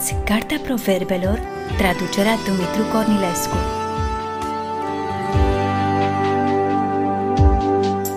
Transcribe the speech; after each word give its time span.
Ascultați 0.00 0.24
Cartea 0.24 0.58
Proverbelor, 0.64 1.40
traducerea 1.76 2.36
Dumitru 2.46 2.82
Cornilescu. 2.92 3.56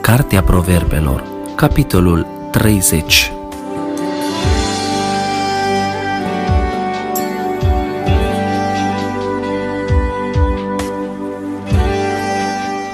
Cartea 0.01 0.41
Proverbelor, 0.41 1.23
capitolul 1.55 2.27
30 2.51 3.31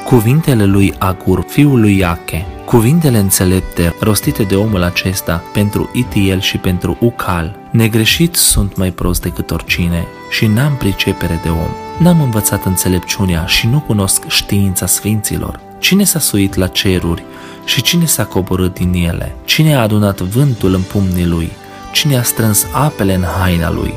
Cuvintele 0.06 0.66
lui 0.66 0.94
Agur, 0.98 1.46
fiul 1.48 1.80
lui 1.80 1.98
Iache, 1.98 2.46
Cuvintele 2.70 3.18
înțelepte 3.18 3.96
rostite 4.00 4.44
de 4.44 4.56
omul 4.56 4.84
acesta 4.84 5.44
pentru 5.54 5.90
Itiel 5.94 6.40
și 6.40 6.58
pentru 6.58 6.98
Ucal, 7.00 7.56
negreșit 7.72 8.36
sunt 8.36 8.76
mai 8.76 8.92
prost 8.92 9.22
decât 9.22 9.52
oricine 9.52 10.08
și 10.30 10.46
n-am 10.46 10.76
pricepere 10.76 11.40
de 11.44 11.50
om. 11.50 11.70
N-am 12.00 12.22
învățat 12.22 12.66
înțelepciunea 12.66 13.46
și 13.46 13.68
nu 13.68 13.80
cunosc 13.80 14.28
știința 14.28 14.86
sfinților. 14.86 15.60
Cine 15.80 16.04
s-a 16.04 16.20
suit 16.20 16.56
la 16.56 16.68
ceruri 16.68 17.24
și 17.66 17.82
cine 17.82 18.06
s-a 18.06 18.26
coborât 18.26 18.74
din 18.74 18.94
ele? 18.94 19.36
Cine 19.46 19.76
a 19.76 19.82
adunat 19.82 20.20
vântul 20.20 20.74
în 20.74 20.82
pumnii 20.82 21.28
lui? 21.28 21.52
Cine 21.92 22.18
a 22.18 22.24
strâns 22.24 22.66
apele 22.72 23.14
în 23.14 23.24
haina 23.40 23.72
lui? 23.72 23.94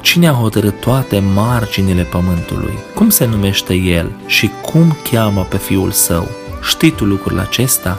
Cine 0.00 0.28
a 0.28 0.32
hotărât 0.32 0.80
toate 0.80 1.18
marginile 1.34 2.02
pământului? 2.02 2.74
Cum 2.94 3.08
se 3.08 3.26
numește 3.26 3.74
el 3.74 4.12
și 4.26 4.50
cum 4.62 4.96
cheamă 5.10 5.42
pe 5.42 5.56
fiul 5.56 5.90
său? 5.90 6.28
Știi 6.62 6.90
tu 6.90 7.04
lucrul 7.04 7.38
acesta? 7.38 7.98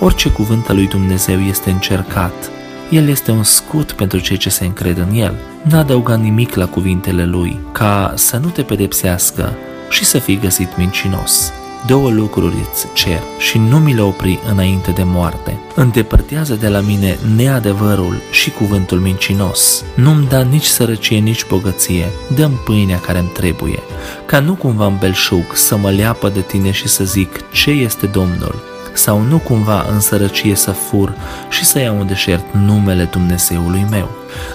Orice 0.00 0.28
cuvânt 0.28 0.68
al 0.68 0.76
lui 0.76 0.88
Dumnezeu 0.88 1.40
este 1.40 1.70
încercat. 1.70 2.50
El 2.90 3.08
este 3.08 3.30
un 3.30 3.42
scut 3.42 3.92
pentru 3.92 4.18
cei 4.18 4.36
ce 4.36 4.48
se 4.48 4.64
încred 4.64 4.98
în 4.98 5.14
el. 5.14 5.34
N-a 5.62 5.78
adăugat 5.78 6.20
nimic 6.20 6.54
la 6.54 6.66
cuvintele 6.66 7.24
lui, 7.24 7.58
ca 7.72 8.12
să 8.16 8.36
nu 8.36 8.48
te 8.48 8.62
pedepsească 8.62 9.52
și 9.90 10.04
să 10.04 10.18
fii 10.18 10.38
găsit 10.38 10.76
mincinos. 10.76 11.52
Două 11.86 12.10
lucruri 12.10 12.54
îți 12.70 12.86
cer 12.92 13.22
și 13.38 13.58
nu 13.58 13.78
mi 13.78 13.94
le 13.94 14.00
opri 14.00 14.38
înainte 14.50 14.90
de 14.90 15.02
moarte. 15.02 15.58
Îndepărtează 15.74 16.54
de 16.54 16.68
la 16.68 16.80
mine 16.80 17.18
neadevărul 17.36 18.20
și 18.30 18.50
cuvântul 18.50 18.98
mincinos. 18.98 19.84
Nu-mi 19.94 20.26
da 20.26 20.42
nici 20.42 20.64
sărăcie, 20.64 21.18
nici 21.18 21.46
bogăție. 21.46 22.06
Dăm 22.34 22.60
pâinea 22.64 22.98
care 23.00 23.18
îmi 23.18 23.28
trebuie, 23.28 23.78
ca 24.26 24.40
nu 24.40 24.54
cumva 24.54 24.86
în 24.86 24.96
belșug 24.98 25.44
să 25.54 25.76
mă 25.76 25.90
leapă 25.90 26.28
de 26.28 26.40
tine 26.40 26.70
și 26.70 26.88
să 26.88 27.04
zic 27.04 27.50
ce 27.50 27.70
este 27.70 28.06
Domnul, 28.06 28.62
sau 28.92 29.20
nu 29.20 29.38
cumva 29.38 29.86
în 29.92 30.00
sărăcie 30.00 30.54
să 30.54 30.70
fur 30.70 31.14
și 31.48 31.64
să 31.64 31.80
iau 31.80 32.00
în 32.00 32.06
deșert 32.06 32.44
numele 32.52 33.04
Dumnezeului 33.04 33.86
meu. 33.90 34.10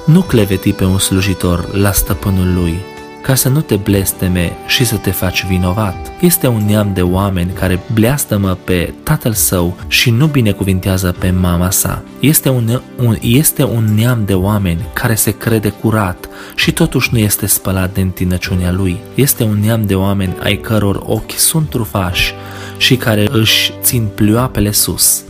Nu 0.05 0.21
cleveti 0.21 0.73
pe 0.73 0.83
un 0.83 0.99
slujitor 0.99 1.75
la 1.75 1.91
stăpânul 1.91 2.53
lui, 2.53 2.79
ca 3.21 3.35
să 3.35 3.49
nu 3.49 3.61
te 3.61 3.75
blesteme 3.75 4.51
și 4.67 4.85
să 4.85 4.95
te 4.95 5.11
faci 5.11 5.45
vinovat. 5.45 6.11
Este 6.21 6.47
un 6.47 6.65
neam 6.65 6.91
de 6.93 7.01
oameni 7.01 7.51
care 7.51 7.79
bleastă-mă 7.93 8.57
pe 8.63 8.93
tatăl 9.03 9.33
său 9.33 9.77
și 9.87 10.09
nu 10.09 10.25
binecuvintează 10.25 11.15
pe 11.19 11.31
mama 11.31 11.69
sa. 11.69 12.03
Este 12.19 12.49
un, 12.49 12.81
un, 12.97 13.17
este 13.21 13.63
un 13.63 13.83
neam 13.95 14.25
de 14.25 14.33
oameni 14.33 14.85
care 14.93 15.15
se 15.15 15.31
crede 15.31 15.69
curat 15.69 16.29
și 16.55 16.71
totuși 16.71 17.09
nu 17.11 17.17
este 17.17 17.45
spălat 17.45 17.93
de 17.93 18.01
întinăciunea 18.01 18.71
lui. 18.71 18.99
Este 19.15 19.43
un 19.43 19.59
neam 19.59 19.85
de 19.85 19.95
oameni 19.95 20.35
ai 20.43 20.55
căror 20.57 21.03
ochi 21.05 21.37
sunt 21.37 21.69
trufași 21.69 22.33
și 22.77 22.95
care 22.95 23.27
își 23.31 23.73
țin 23.81 24.07
plioapele 24.15 24.71
sus 24.71 25.23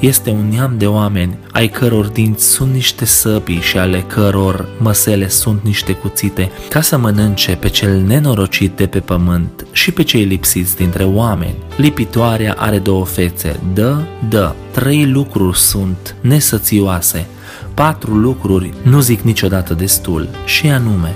este 0.00 0.30
un 0.30 0.48
neam 0.48 0.74
de 0.78 0.86
oameni 0.86 1.38
ai 1.52 1.68
căror 1.68 2.06
dinți 2.06 2.46
sunt 2.46 2.72
niște 2.72 3.04
săbii 3.04 3.60
și 3.60 3.78
ale 3.78 4.00
căror 4.00 4.68
măsele 4.78 5.28
sunt 5.28 5.60
niște 5.64 5.92
cuțite, 5.92 6.50
ca 6.68 6.80
să 6.80 6.98
mănânce 6.98 7.52
pe 7.52 7.68
cel 7.68 8.00
nenorocit 8.00 8.76
de 8.76 8.86
pe 8.86 8.98
pământ 8.98 9.66
și 9.72 9.90
pe 9.90 10.02
cei 10.02 10.24
lipsiți 10.24 10.76
dintre 10.76 11.04
oameni. 11.04 11.56
Lipitoarea 11.76 12.54
are 12.58 12.78
două 12.78 13.04
fețe, 13.04 13.60
dă, 13.74 13.96
dă, 14.28 14.52
trei 14.70 15.06
lucruri 15.06 15.58
sunt 15.58 16.14
nesățioase, 16.20 17.26
patru 17.74 18.14
lucruri 18.14 18.72
nu 18.82 19.00
zic 19.00 19.20
niciodată 19.20 19.74
destul, 19.74 20.28
și 20.44 20.66
anume, 20.66 21.14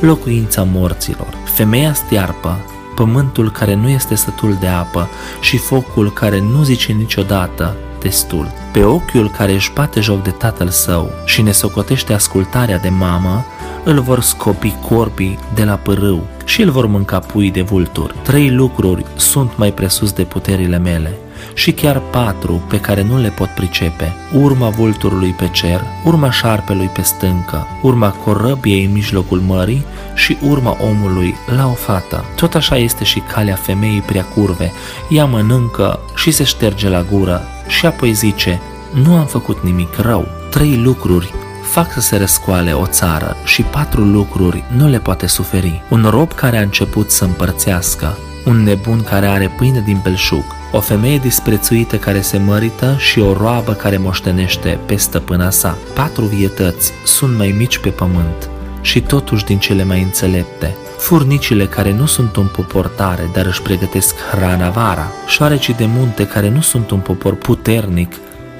locuința 0.00 0.62
morților, 0.72 1.34
femeia 1.54 1.92
stiarpă, 1.92 2.58
pământul 2.94 3.50
care 3.50 3.74
nu 3.74 3.88
este 3.88 4.14
sătul 4.14 4.56
de 4.60 4.66
apă 4.66 5.08
și 5.40 5.56
focul 5.56 6.12
care 6.12 6.40
nu 6.40 6.62
zice 6.62 6.92
niciodată, 6.92 7.76
destul. 8.02 8.52
Pe 8.72 8.84
ochiul 8.84 9.30
care 9.30 9.52
își 9.52 9.72
bate 9.72 10.00
joc 10.00 10.22
de 10.22 10.30
tatăl 10.30 10.68
său 10.68 11.10
și 11.24 11.42
ne 11.42 11.52
socotește 11.52 12.12
ascultarea 12.12 12.78
de 12.78 12.88
mamă, 12.88 13.44
îl 13.84 14.00
vor 14.00 14.20
scopi 14.20 14.74
corpii 14.88 15.38
de 15.54 15.64
la 15.64 15.74
pârâu 15.74 16.26
și 16.44 16.62
îl 16.62 16.70
vor 16.70 16.86
mânca 16.86 17.18
pui 17.18 17.50
de 17.50 17.62
vulturi. 17.62 18.14
Trei 18.22 18.50
lucruri 18.50 19.04
sunt 19.16 19.56
mai 19.56 19.72
presus 19.72 20.12
de 20.12 20.22
puterile 20.22 20.78
mele 20.78 21.18
și 21.54 21.72
chiar 21.72 21.98
patru 21.98 22.62
pe 22.68 22.80
care 22.80 23.02
nu 23.02 23.18
le 23.18 23.28
pot 23.28 23.48
pricepe. 23.48 24.12
Urma 24.32 24.68
vulturului 24.68 25.30
pe 25.30 25.48
cer, 25.52 25.84
urma 26.04 26.30
șarpelui 26.30 26.86
pe 26.86 27.02
stâncă, 27.02 27.66
urma 27.82 28.10
corăbiei 28.10 28.84
în 28.84 28.92
mijlocul 28.92 29.38
mării 29.38 29.84
și 30.14 30.36
urma 30.48 30.76
omului 30.80 31.34
la 31.56 31.66
o 31.66 31.74
fată. 31.74 32.24
Tot 32.36 32.54
așa 32.54 32.76
este 32.76 33.04
și 33.04 33.18
calea 33.18 33.54
femeii 33.54 34.00
prea 34.00 34.24
curve. 34.24 34.72
Ea 35.08 35.24
mănâncă 35.24 36.00
și 36.14 36.30
se 36.30 36.44
șterge 36.44 36.88
la 36.88 37.04
gură 37.12 37.42
și 37.66 37.86
apoi 37.86 38.12
zice, 38.12 38.60
nu 38.92 39.16
am 39.16 39.26
făcut 39.26 39.62
nimic 39.62 39.96
rău. 39.96 40.26
Trei 40.50 40.76
lucruri 40.76 41.34
fac 41.62 41.92
să 41.92 42.00
se 42.00 42.16
răscoale 42.16 42.72
o 42.72 42.86
țară 42.86 43.36
și 43.44 43.62
patru 43.62 44.04
lucruri 44.04 44.64
nu 44.76 44.88
le 44.88 44.98
poate 44.98 45.26
suferi. 45.26 45.82
Un 45.90 46.06
rob 46.10 46.32
care 46.32 46.58
a 46.58 46.62
început 46.62 47.10
să 47.10 47.24
împărțească, 47.24 48.18
un 48.44 48.62
nebun 48.62 49.02
care 49.02 49.26
are 49.26 49.54
pâine 49.56 49.80
din 49.80 50.00
belșug, 50.02 50.44
o 50.72 50.80
femeie 50.80 51.18
disprețuită 51.18 51.96
care 51.96 52.20
se 52.20 52.38
mărită 52.38 52.96
și 52.98 53.20
o 53.20 53.32
roabă 53.32 53.72
care 53.72 53.96
moștenește 53.96 54.78
pe 54.86 54.96
stăpâna 54.96 55.50
sa. 55.50 55.78
Patru 55.94 56.24
vietăți 56.24 56.92
sunt 57.04 57.36
mai 57.36 57.54
mici 57.58 57.78
pe 57.78 57.88
pământ 57.88 58.50
și 58.80 59.00
totuși 59.00 59.44
din 59.44 59.58
cele 59.58 59.84
mai 59.84 60.02
înțelepte. 60.02 60.74
Furnicile 60.98 61.66
care 61.66 61.92
nu 61.92 62.06
sunt 62.06 62.36
un 62.36 62.46
popor 62.56 62.86
tare, 62.86 63.30
dar 63.32 63.46
își 63.46 63.62
pregătesc 63.62 64.14
hrana 64.30 64.70
vara, 64.70 65.12
șoarecii 65.26 65.74
de 65.74 65.86
munte 65.86 66.26
care 66.26 66.48
nu 66.48 66.60
sunt 66.60 66.90
un 66.90 66.98
popor 66.98 67.34
puternic, 67.34 68.12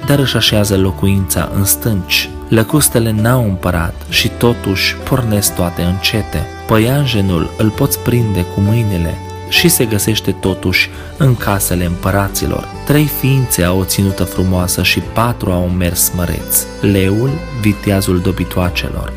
dar 0.05 0.19
își 0.19 0.35
așează 0.35 0.77
locuința 0.77 1.49
în 1.55 1.65
stânci. 1.65 2.29
Lăcustele 2.47 3.11
n-au 3.11 3.43
împărat 3.43 3.93
și 4.09 4.27
totuși 4.29 4.95
pornesc 4.95 5.55
toate 5.55 5.81
încete. 5.81 6.47
Păianjenul 6.67 7.49
îl 7.57 7.69
poți 7.69 7.99
prinde 7.99 8.45
cu 8.45 8.59
mâinile, 8.59 9.17
și 9.53 9.69
se 9.69 9.85
găsește 9.85 10.31
totuși 10.31 10.89
în 11.17 11.35
casele 11.35 11.85
împăraților. 11.85 12.67
Trei 12.85 13.05
ființe 13.19 13.63
au 13.63 13.79
o 13.79 13.83
ținută 13.83 14.23
frumoasă 14.23 14.83
și 14.83 14.99
patru 14.99 15.51
au 15.51 15.63
un 15.63 15.77
mers 15.77 16.11
măreț. 16.15 16.65
Leul, 16.81 17.29
viteazul 17.61 18.19
dobitoacelor, 18.19 19.13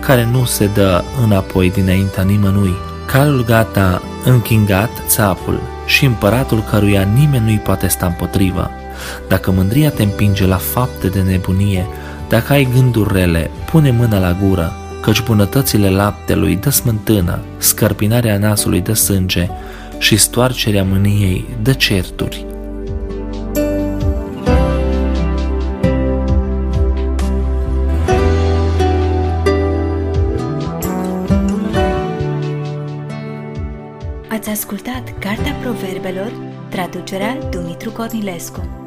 care 0.00 0.28
nu 0.32 0.44
se 0.44 0.66
dă 0.66 1.04
înapoi 1.24 1.70
dinaintea 1.70 2.22
nimănui. 2.22 2.74
Calul 3.06 3.44
gata, 3.44 4.02
închingat, 4.24 4.90
țapul 5.06 5.60
și 5.86 6.04
împăratul 6.04 6.64
căruia 6.70 7.02
nimeni 7.02 7.44
nu-i 7.44 7.58
poate 7.58 7.86
sta 7.86 8.06
împotrivă. 8.06 8.70
Dacă 9.28 9.50
mândria 9.50 9.90
te 9.90 10.02
împinge 10.02 10.46
la 10.46 10.56
fapte 10.56 11.06
de 11.06 11.20
nebunie, 11.20 11.86
dacă 12.28 12.52
ai 12.52 12.68
gânduri 12.74 13.12
rele, 13.12 13.50
pune 13.70 13.90
mâna 13.90 14.18
la 14.18 14.36
gură, 14.42 14.72
căci 15.00 15.22
bunătățile 15.22 15.90
laptelui 15.90 16.56
dă 16.56 16.70
smântână, 16.70 17.38
scărpinarea 17.58 18.38
nasului 18.38 18.80
dă 18.80 18.92
sânge 18.92 19.48
și 20.00 20.16
stoarcerea 20.16 20.84
mâniei 20.84 21.44
dă 21.62 21.72
certuri. 21.72 22.46
Ați 34.28 34.50
ascultat 34.50 35.18
Cartea 35.18 35.52
Proverbelor, 35.52 36.32
traducerea 36.68 37.38
Dumitru 37.50 37.90
Cornilescu. 37.90 38.79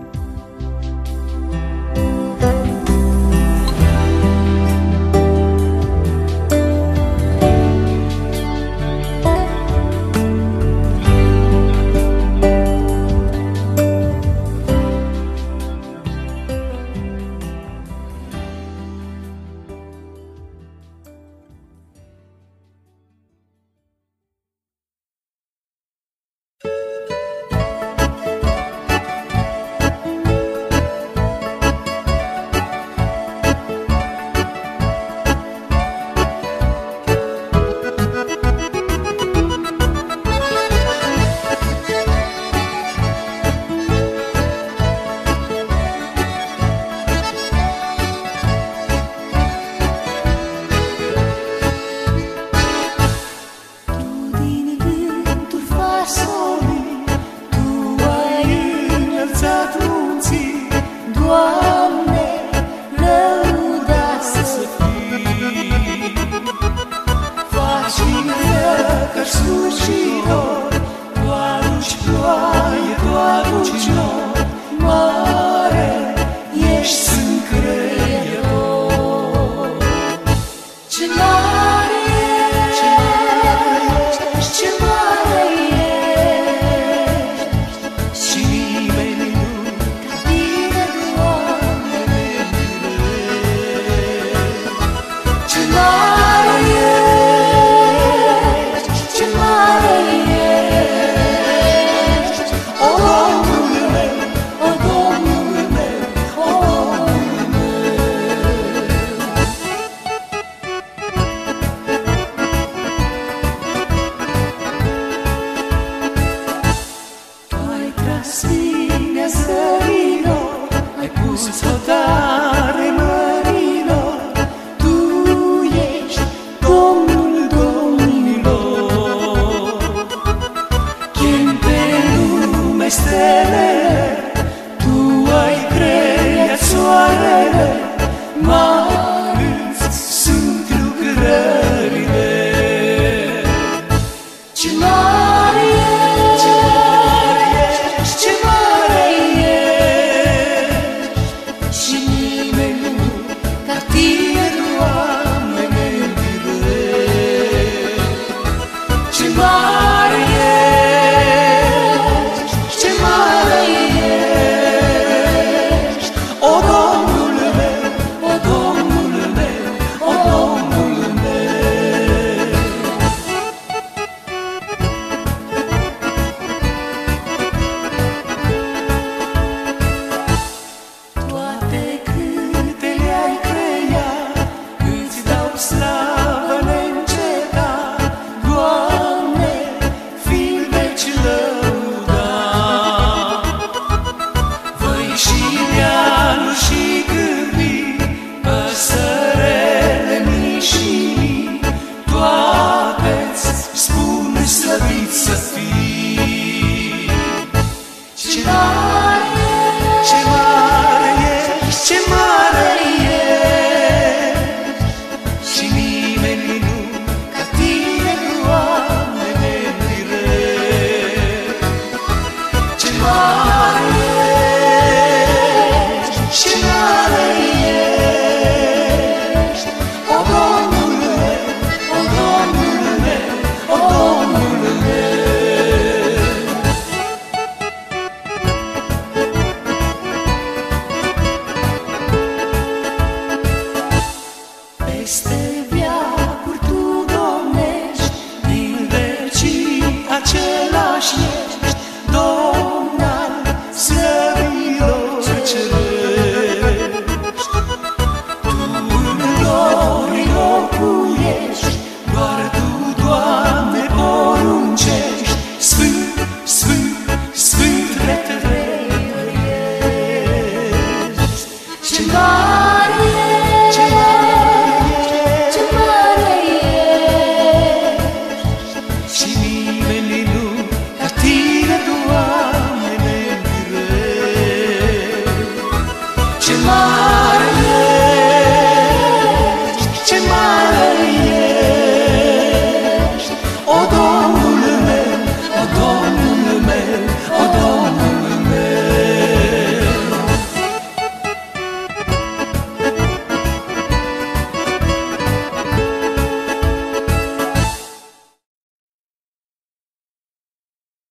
Lord. 144.83 145.12